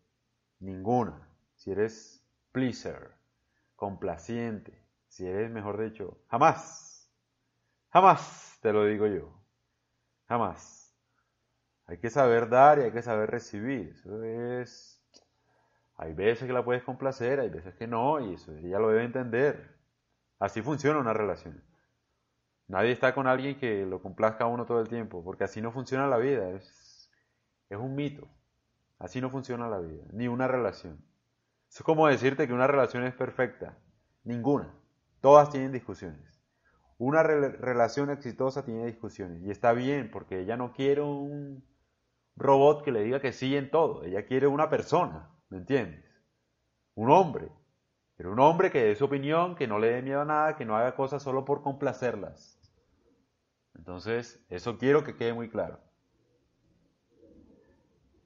[0.58, 1.28] Ninguna.
[1.54, 3.12] Si eres pleaser,
[3.76, 6.90] complaciente, si eres, mejor dicho, jamás
[7.92, 9.32] Jamás, te lo digo yo.
[10.28, 10.94] Jamás.
[11.86, 13.96] Hay que saber dar y hay que saber recibir.
[13.96, 14.99] Eso es...
[16.02, 19.04] Hay veces que la puedes complacer, hay veces que no, y eso ella lo debe
[19.04, 19.76] entender.
[20.38, 21.62] Así funciona una relación.
[22.68, 25.72] Nadie está con alguien que lo complazca a uno todo el tiempo, porque así no
[25.72, 26.48] funciona la vida.
[26.52, 27.10] Es,
[27.68, 28.26] es un mito.
[28.98, 31.04] Así no funciona la vida, ni una relación.
[31.68, 33.76] Es como decirte que una relación es perfecta.
[34.24, 34.74] Ninguna.
[35.20, 36.42] Todas tienen discusiones.
[36.96, 41.62] Una relación exitosa tiene discusiones y está bien porque ella no quiere un
[42.36, 46.04] robot que le diga que sí en todo, ella quiere una persona, ¿me entiendes?
[46.94, 47.52] Un hombre,
[48.16, 50.64] pero un hombre que dé su opinión, que no le dé miedo a nada, que
[50.64, 52.58] no haga cosas solo por complacerlas.
[53.74, 55.80] Entonces, eso quiero que quede muy claro.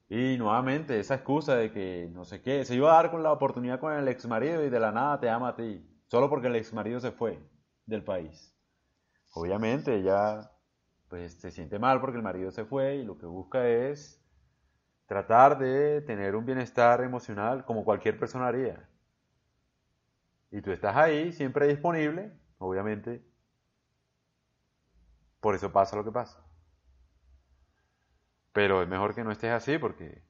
[0.07, 3.31] Y nuevamente, esa excusa de que no sé qué, se iba a dar con la
[3.31, 6.47] oportunidad con el ex marido y de la nada te ama a ti, solo porque
[6.47, 7.39] el ex marido se fue
[7.85, 8.55] del país.
[9.33, 10.51] Obviamente ella
[11.09, 14.24] pues se siente mal porque el marido se fue y lo que busca es
[15.05, 18.87] tratar de tener un bienestar emocional como cualquier persona haría.
[20.51, 23.23] Y tú estás ahí siempre disponible, obviamente.
[25.39, 26.43] Por eso pasa lo que pasa.
[28.53, 30.23] Pero es mejor que no estés así porque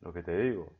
[0.00, 0.72] lo que te digo.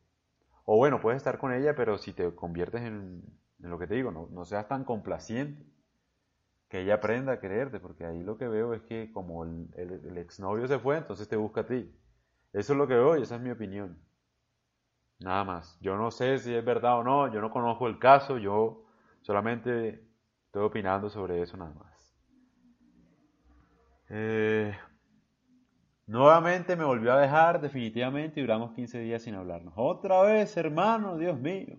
[0.66, 3.22] O bueno, puedes estar con ella, pero si te conviertes en,
[3.59, 5.64] lo que te digo, no, no seas tan complaciente
[6.68, 10.18] que ella aprenda a quererte, porque ahí lo que veo es que como el, el,
[10.18, 11.90] exnovio se fue, entonces te busca a ti.
[12.55, 13.99] Eso es lo que veo y esa es mi opinión.
[15.19, 15.79] Nada más.
[15.81, 18.87] Yo no sé si es verdad o no, yo no conozco el caso, yo
[19.21, 20.09] solamente
[20.47, 22.17] estoy opinando sobre eso nada más.
[24.09, 24.75] Eh,
[26.07, 29.75] nuevamente me volvió a dejar definitivamente y duramos 15 días sin hablarnos.
[29.77, 31.77] Otra vez, hermano, Dios mío.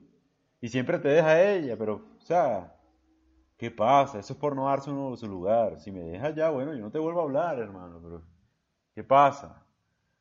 [0.62, 2.76] Y siempre te deja ella, pero, o sea,
[3.58, 4.20] ¿Qué pasa?
[4.20, 5.80] Eso es por no darse uno su lugar.
[5.80, 8.22] Si me dejas ya, bueno, yo no te vuelvo a hablar, hermano, pero
[8.94, 9.65] ¿qué pasa?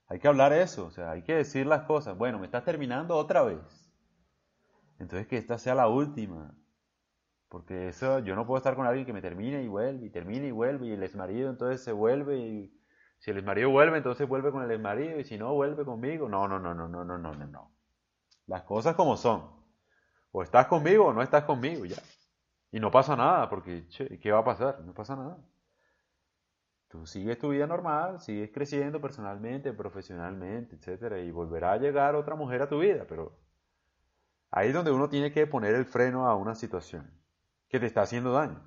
[0.07, 2.17] Hay que hablar eso, o sea, hay que decir las cosas.
[2.17, 3.93] Bueno, me estás terminando otra vez.
[4.99, 6.55] Entonces que esta sea la última.
[7.49, 10.49] Porque eso, yo no puedo estar con alguien que me termine y vuelve, y termine
[10.49, 12.81] y vuelve, y el exmarido entonces se vuelve, y
[13.19, 16.29] si el exmarido vuelve, entonces vuelve con el exmarido, y si no, vuelve conmigo.
[16.29, 17.73] No, no, no, no, no, no, no, no, no.
[18.47, 19.51] Las cosas como son.
[20.33, 21.97] O estás conmigo o no estás conmigo, ya.
[22.73, 24.81] Y no pasa nada, porque, che, ¿qué va a pasar?
[24.81, 25.38] No pasa nada.
[26.88, 32.37] Tú sigues tu vida normal, sigues creciendo personalmente, profesionalmente, etcétera, y volverá a llegar otra
[32.37, 33.38] mujer a tu vida, pero
[34.51, 37.11] ahí es donde uno tiene que poner el freno a una situación
[37.68, 38.62] que te está haciendo daño.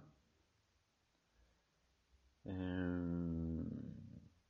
[2.46, 3.64] Em,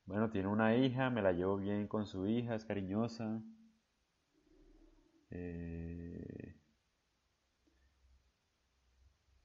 [0.05, 3.41] bueno, tiene una hija, me la llevo bien con su hija, es cariñosa.
[5.31, 6.55] Eh,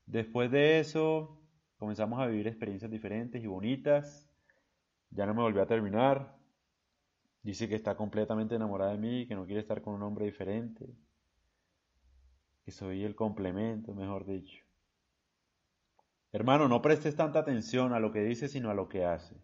[0.07, 1.42] Después de eso,
[1.83, 4.31] comenzamos a vivir experiencias diferentes y bonitas.
[5.11, 6.33] Ya no me volvió a terminar.
[7.43, 10.87] Dice que está completamente enamorada de mí, que no quiere estar con un hombre diferente.
[12.65, 14.65] Que soy el complemento, mejor dicho.
[16.31, 19.35] Hermano, no prestes tanta atención a lo que dice, sino a lo que hace.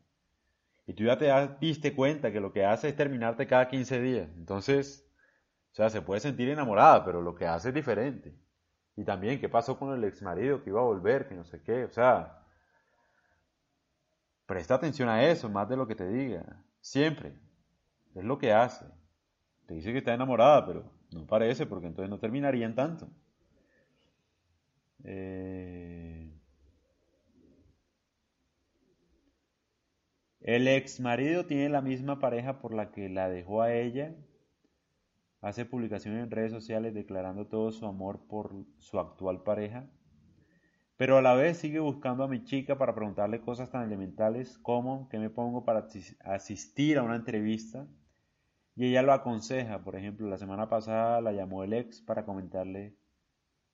[0.86, 1.28] Y tú ya te
[1.60, 4.30] diste cuenta que lo que hace es terminarte cada 15 días.
[4.36, 5.10] Entonces,
[5.72, 8.32] o sea, se puede sentir enamorada, pero lo que hace es diferente.
[8.98, 11.62] Y también qué pasó con el ex marido que iba a volver, que no sé
[11.62, 11.84] qué.
[11.84, 12.42] O sea,
[14.44, 16.64] presta atención a eso, más de lo que te diga.
[16.80, 17.32] Siempre.
[18.16, 18.84] Es lo que hace.
[19.66, 23.08] Te dice que está enamorada, pero no parece, porque entonces no terminarían tanto.
[25.04, 26.36] Eh,
[30.40, 34.12] el ex marido tiene la misma pareja por la que la dejó a ella
[35.40, 39.88] hace publicaciones en redes sociales declarando todo su amor por su actual pareja,
[40.96, 45.08] pero a la vez sigue buscando a mi chica para preguntarle cosas tan elementales como
[45.08, 45.86] qué me pongo para
[46.24, 47.86] asistir a una entrevista
[48.74, 49.82] y ella lo aconseja.
[49.84, 52.96] Por ejemplo, la semana pasada la llamó el ex para comentarle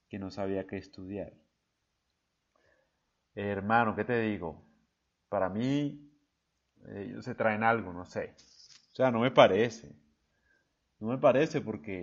[0.09, 1.33] que no sabía qué estudiar.
[3.35, 4.63] hermano, ¿qué te digo?
[5.29, 6.11] Para mí,
[6.89, 8.35] ellos se traen algo, no sé.
[8.93, 10.04] O sea, no me parece.
[10.99, 11.95] No me parece porque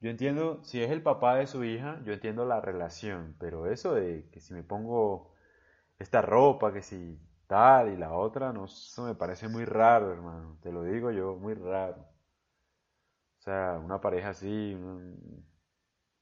[0.00, 3.94] yo entiendo, si es el papá de su hija, yo entiendo la relación, pero eso
[3.94, 5.34] de que si me pongo
[5.98, 10.58] esta ropa, que si tal y la otra, no, eso me parece muy raro, hermano.
[10.62, 12.06] Te lo digo yo, muy raro.
[13.38, 14.74] O sea, una pareja así,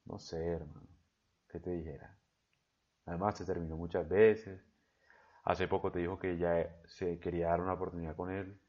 [0.04, 0.86] no sé, hermano,
[1.48, 2.16] ¿qué te dijera?
[3.06, 4.62] Además, se terminó muchas veces.
[5.44, 8.60] Hace poco te dijo que ya se quería dar una oportunidad con él.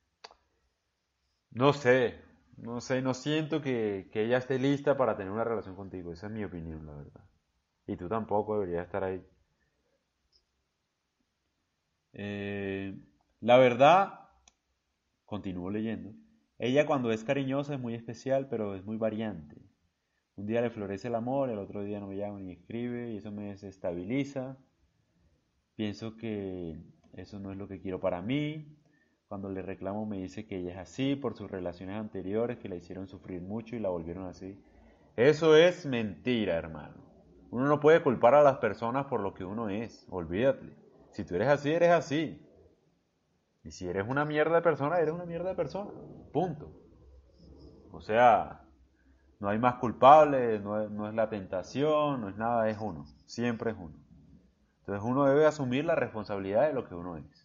[1.54, 2.20] No sé,
[2.58, 6.12] no sé, no siento que, ella esté lista para tener una relación contigo.
[6.12, 7.26] Esa es mi opinión, la verdad.
[7.88, 9.24] Y tú tampoco deberías estar ahí.
[12.14, 12.96] Eh,
[13.42, 14.30] la verdad,
[15.26, 16.14] continúo leyendo.
[16.58, 19.62] Ella cuando es cariñosa es muy especial, pero es muy variante.
[20.36, 23.18] Un día le florece el amor, el otro día no me llama ni escribe y
[23.18, 24.58] eso me desestabiliza.
[25.76, 26.80] Pienso que
[27.14, 28.78] eso no es lo que quiero para mí.
[29.34, 32.76] Cuando le reclamo me dice que ella es así por sus relaciones anteriores que la
[32.76, 34.64] hicieron sufrir mucho y la volvieron así.
[35.16, 37.04] Eso es mentira, hermano.
[37.50, 40.06] Uno no puede culpar a las personas por lo que uno es.
[40.12, 40.78] Olvídate.
[41.10, 42.48] Si tú eres así, eres así.
[43.64, 45.90] Y si eres una mierda de persona, eres una mierda de persona.
[46.32, 46.72] Punto.
[47.92, 48.68] O sea,
[49.40, 53.08] no hay más culpable, no es, no es la tentación, no es nada, es uno.
[53.26, 53.98] Siempre es uno.
[54.82, 57.43] Entonces uno debe asumir la responsabilidad de lo que uno es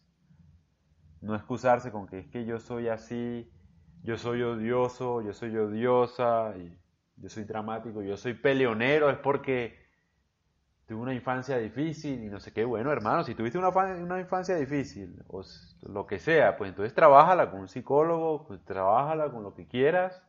[1.20, 3.50] no excusarse con que es que yo soy así,
[4.02, 6.54] yo soy odioso, yo soy odiosa,
[7.16, 9.76] yo soy dramático, yo soy peleonero, es porque
[10.86, 12.64] tuve una infancia difícil y no sé qué.
[12.64, 15.42] Bueno, hermano, si tuviste una, una infancia difícil, o
[15.82, 20.22] lo que sea, pues entonces trabájala con un psicólogo, pues trabájala con lo que quieras,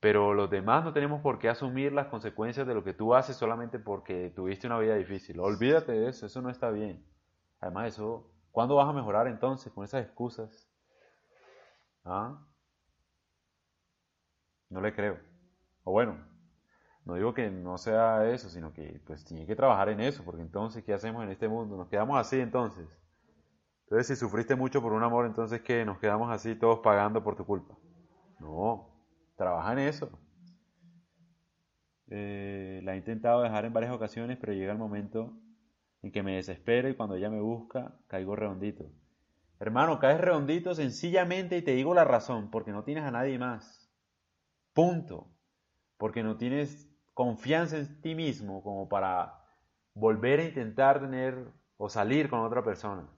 [0.00, 3.36] pero los demás no tenemos por qué asumir las consecuencias de lo que tú haces
[3.36, 5.38] solamente porque tuviste una vida difícil.
[5.38, 7.06] Olvídate de eso, eso no está bien.
[7.60, 10.68] Además, eso ¿Cuándo vas a mejorar entonces con esas excusas?
[12.04, 12.38] ¿Ah?
[14.68, 15.18] No le creo.
[15.84, 16.16] O bueno,
[17.04, 20.42] no digo que no sea eso, sino que pues tiene que trabajar en eso, porque
[20.42, 21.76] entonces, ¿qué hacemos en este mundo?
[21.76, 22.86] Nos quedamos así entonces.
[23.84, 25.84] Entonces, si sufriste mucho por un amor, entonces, ¿qué?
[25.84, 27.74] Nos quedamos así todos pagando por tu culpa.
[28.38, 28.88] No,
[29.36, 30.10] trabaja en eso.
[32.08, 35.32] Eh, la he intentado dejar en varias ocasiones, pero llega el momento
[36.02, 38.90] en que me desespero y cuando ella me busca, caigo redondito.
[39.60, 43.88] Hermano, caes redondito sencillamente y te digo la razón, porque no tienes a nadie más.
[44.72, 45.28] Punto.
[45.96, 49.38] Porque no tienes confianza en ti mismo como para
[49.94, 53.08] volver a intentar tener o salir con otra persona.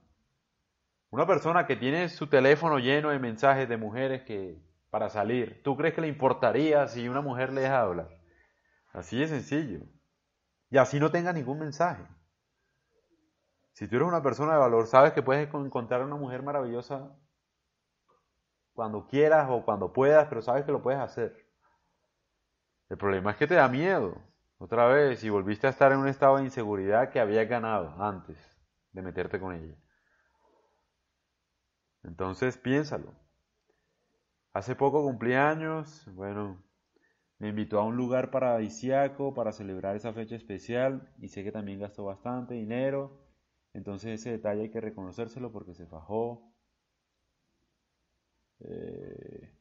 [1.09, 5.75] Una persona que tiene su teléfono lleno de mensajes de mujeres que para salir, ¿tú
[5.75, 8.09] crees que le importaría si una mujer le deja hablar?
[8.93, 9.79] Así de sencillo.
[10.69, 12.03] Y así no tenga ningún mensaje.
[13.75, 17.13] Si tú eres una persona de valor, sabes que puedes encontrar una mujer maravillosa
[18.73, 21.45] cuando quieras o cuando puedas, pero sabes que lo puedes hacer.
[22.87, 24.15] El problema es que te da miedo,
[24.59, 28.37] otra vez, y volviste a estar en un estado de inseguridad que habías ganado antes
[28.93, 29.75] de meterte con ella.
[32.03, 33.13] Entonces piénsalo.
[34.53, 36.63] Hace poco cumplí años, bueno,
[37.39, 41.81] me invitó a un lugar paradisiaco para celebrar esa fecha especial y sé que también
[41.81, 43.24] gastó bastante dinero
[43.75, 46.53] entonces ese detalle hay que reconocérselo porque se fajó.
[48.61, 49.51] Eh,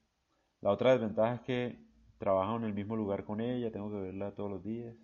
[0.61, 1.85] la otra desventaja es que
[2.19, 4.95] trabajo en el mismo lugar con ella, tengo que verla todos los días.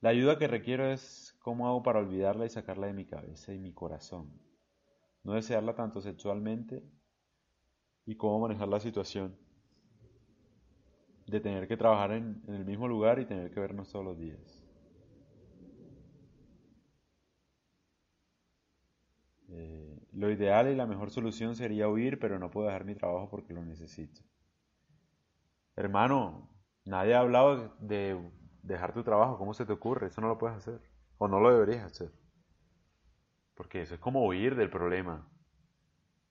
[0.00, 3.58] La ayuda que requiero es cómo hago para olvidarla y sacarla de mi cabeza y
[3.58, 4.32] mi corazón.
[5.24, 6.82] No desearla tanto sexualmente
[8.06, 9.36] y cómo manejar la situación
[11.26, 14.66] de tener que trabajar en el mismo lugar y tener que vernos todos los días.
[19.48, 23.28] Eh, lo ideal y la mejor solución sería huir, pero no puedo dejar mi trabajo
[23.28, 24.22] porque lo necesito.
[25.76, 26.48] Hermano,
[26.86, 28.18] nadie ha hablado de
[28.62, 29.36] dejar tu trabajo.
[29.36, 30.06] ¿Cómo se te ocurre?
[30.06, 30.80] Eso no lo puedes hacer.
[31.18, 32.10] O no lo deberías hacer.
[33.54, 35.28] Porque eso es como huir del problema.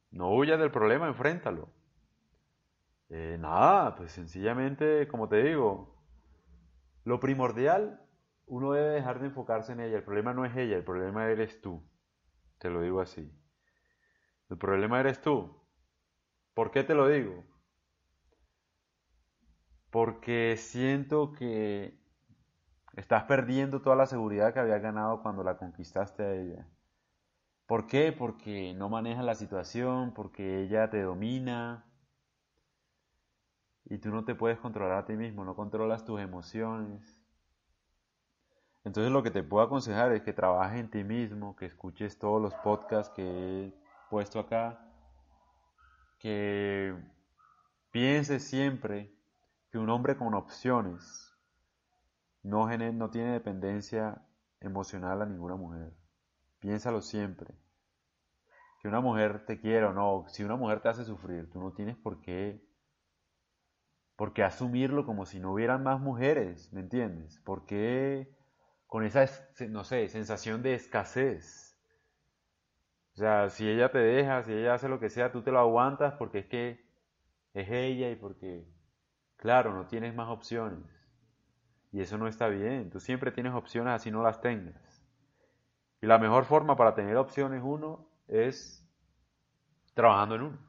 [0.10, 1.70] No huyas del problema, enfréntalo.
[3.10, 6.04] Eh, nada, pues sencillamente, como te digo,
[7.04, 8.02] lo primordial,
[8.48, 9.98] uno debe dejar de enfocarse en ella.
[9.98, 11.88] El problema no es ella, el problema eres tú.
[12.58, 13.32] Te lo digo así.
[14.50, 15.56] El problema eres tú.
[16.54, 17.44] ¿Por qué te lo digo?
[19.90, 21.98] Porque siento que
[22.96, 26.68] estás perdiendo toda la seguridad que habías ganado cuando la conquistaste a ella.
[27.66, 28.12] ¿Por qué?
[28.12, 31.86] Porque no manejas la situación, porque ella te domina
[33.86, 37.22] y tú no te puedes controlar a ti mismo, no controlas tus emociones.
[38.84, 42.42] Entonces lo que te puedo aconsejar es que trabajes en ti mismo, que escuches todos
[42.42, 44.80] los podcasts que he puesto acá,
[46.20, 46.96] que
[47.92, 49.14] pienses siempre
[49.72, 51.36] que un hombre con opciones
[52.44, 52.68] no,
[53.10, 54.22] tiene dependencia
[54.60, 55.94] emocional a ninguna mujer.
[56.60, 57.54] Piénsalo siempre.
[58.82, 61.74] Que una mujer te quiera o no, si una mujer te hace sufrir, tú no
[61.74, 62.64] tienes por qué,
[64.16, 67.40] por qué asumirlo como si no hubieran más mujeres, ¿me entiendes?
[67.40, 68.36] ¿Por qué
[68.88, 69.26] con esa,
[69.68, 71.65] no sé, sensación de escasez.
[73.16, 75.60] O sea, si ella te deja, si ella hace lo que sea, tú te lo
[75.60, 76.86] aguantas porque es que
[77.54, 78.68] es ella y porque,
[79.38, 80.84] claro, no tienes más opciones.
[81.94, 82.90] Y eso no está bien.
[82.90, 85.06] Tú siempre tienes opciones así no las tengas.
[86.02, 88.86] Y la mejor forma para tener opciones uno es
[89.94, 90.60] trabajando en uno.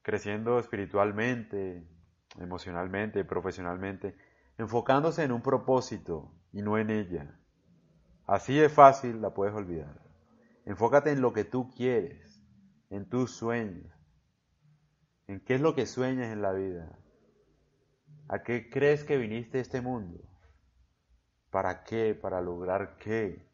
[0.00, 1.86] Creciendo espiritualmente,
[2.38, 4.16] emocionalmente, profesionalmente,
[4.56, 7.38] enfocándose en un propósito, y no en ella.
[8.26, 10.07] Así de fácil la puedes olvidar.
[10.68, 12.44] Enfócate en lo que tú quieres,
[12.90, 13.90] en tus sueños,
[15.26, 16.98] en qué es lo que sueñas en la vida.
[18.28, 20.20] ¿A qué crees que viniste a este mundo?
[21.48, 22.14] ¿Para qué?
[22.14, 23.48] ¿Para lograr qué?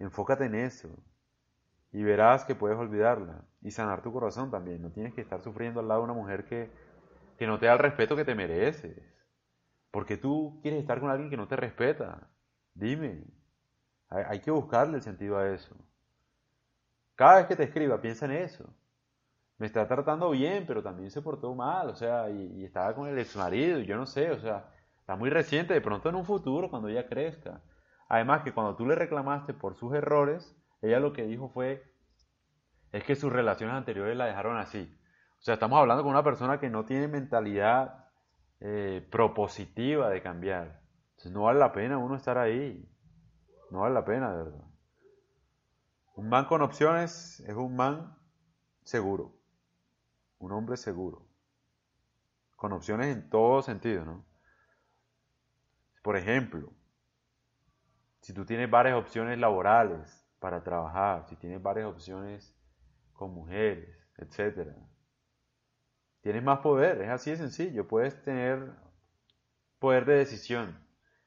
[0.00, 0.88] Enfócate en eso
[1.92, 4.82] y verás que puedes olvidarla y sanar tu corazón también.
[4.82, 6.72] No tienes que estar sufriendo al lado de una mujer que,
[7.38, 9.00] que no te da el respeto que te mereces.
[9.92, 12.28] Porque tú quieres estar con alguien que no te respeta.
[12.74, 13.26] Dime.
[14.08, 15.76] Hay, que buscarle el sentido a eso.
[17.14, 18.64] Cada vez que te escriba, piensa en eso.
[19.58, 23.18] Me está tratando bien, pero también se portó mal, o sea, y, estaba con el
[23.18, 26.24] ex marido, y yo no sé, o sea, está muy reciente, de pronto en un
[26.24, 27.62] futuro, cuando ella crezca.
[28.08, 31.84] Además que cuando tú le reclamaste por sus errores, ella lo que dijo fue,
[32.90, 34.92] es que sus relaciones anteriores la dejaron así.
[35.38, 38.08] O sea, estamos hablando con una persona que no tiene mentalidad
[38.60, 40.82] eh, propositiva de cambiar.
[41.10, 42.88] Entonces no vale la pena uno estar ahí.
[43.70, 44.71] No vale la pena, de verdad.
[46.14, 48.16] Un man con opciones es un man
[48.84, 49.34] seguro.
[50.38, 51.26] Un hombre seguro.
[52.56, 54.24] Con opciones en todo sentido, ¿no?
[56.02, 56.72] Por ejemplo,
[58.20, 62.56] si tú tienes varias opciones laborales para trabajar, si tienes varias opciones
[63.12, 64.76] con mujeres, etcétera,
[66.20, 68.72] tienes más poder, es así de sencillo, puedes tener
[69.78, 70.78] poder de decisión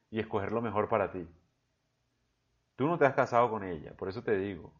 [0.09, 1.27] y escoger lo mejor para ti.
[2.75, 4.73] Tú no te has casado con ella, por eso te digo,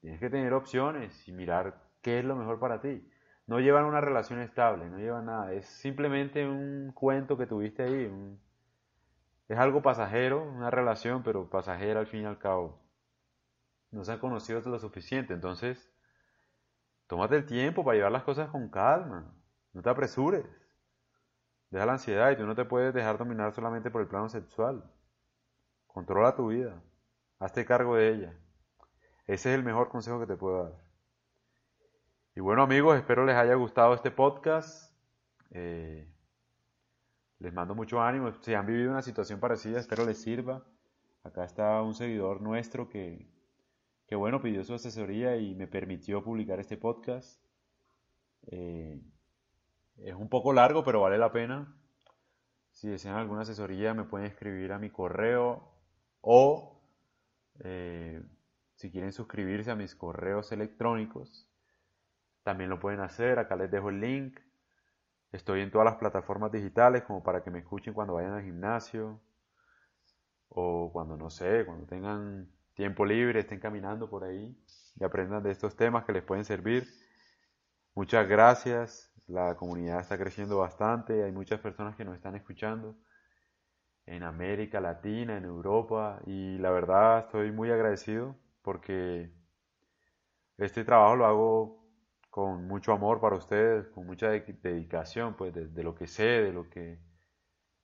[0.00, 3.08] tienes que tener opciones y mirar qué es lo mejor para ti.
[3.46, 8.38] No llevan una relación estable, no llevan nada, es simplemente un cuento que tuviste ahí,
[9.48, 12.80] es algo pasajero, una relación, pero pasajera al fin y al cabo.
[13.90, 15.90] No se han conocido lo suficiente, entonces
[17.10, 19.34] Tómate el tiempo para llevar las cosas con calma.
[19.72, 20.46] No te apresures.
[21.68, 24.88] Deja la ansiedad y tú no te puedes dejar dominar solamente por el plano sexual.
[25.88, 26.80] Controla tu vida.
[27.40, 28.34] Hazte cargo de ella.
[29.26, 30.84] Ese es el mejor consejo que te puedo dar.
[32.36, 34.94] Y bueno amigos, espero les haya gustado este podcast.
[35.50, 36.06] Eh,
[37.38, 38.30] les mando mucho ánimo.
[38.42, 40.62] Si han vivido una situación parecida, espero les sirva.
[41.24, 43.26] Acá está un seguidor nuestro que,
[44.06, 47.42] que bueno, pidió su asesoría y me permitió publicar este podcast.
[48.48, 49.00] Eh,
[49.96, 51.74] es un poco largo, pero vale la pena.
[52.70, 55.72] Si desean alguna asesoría, me pueden escribir a mi correo
[56.20, 56.79] o
[57.60, 58.22] eh,
[58.74, 61.48] si quieren suscribirse a mis correos electrónicos,
[62.42, 63.38] también lo pueden hacer.
[63.38, 64.38] Acá les dejo el link.
[65.32, 69.20] Estoy en todas las plataformas digitales como para que me escuchen cuando vayan al gimnasio
[70.48, 74.56] o cuando no sé, cuando tengan tiempo libre, estén caminando por ahí
[74.98, 76.88] y aprendan de estos temas que les pueden servir.
[77.94, 82.96] Muchas gracias, la comunidad está creciendo bastante, hay muchas personas que nos están escuchando
[84.10, 89.30] en América Latina, en Europa y la verdad estoy muy agradecido porque
[90.58, 91.80] este trabajo lo hago
[92.28, 96.68] con mucho amor para ustedes, con mucha dedicación, pues de, lo que sé, de lo
[96.68, 96.98] que,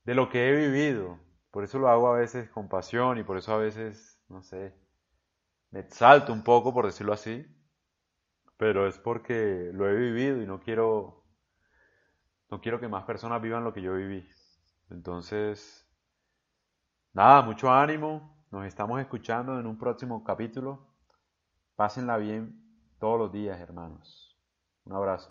[0.05, 1.21] de lo que he vivido.
[1.53, 4.75] Por eso lo hago a veces con pasión y por eso a veces, no sé,
[5.71, 7.47] me exalto un poco, por decirlo así,
[8.57, 11.25] pero es porque lo he vivido y no quiero,
[12.51, 14.29] no quiero que más personas vivan lo que yo viví.
[14.91, 15.86] Entonces,
[17.17, 20.87] nada, mucho ánimo, nos estamos escuchando en un próximo capítulo.
[21.75, 22.61] Pásenla bien
[23.01, 24.37] todos los días, hermanos.
[24.85, 25.27] Un abrazo.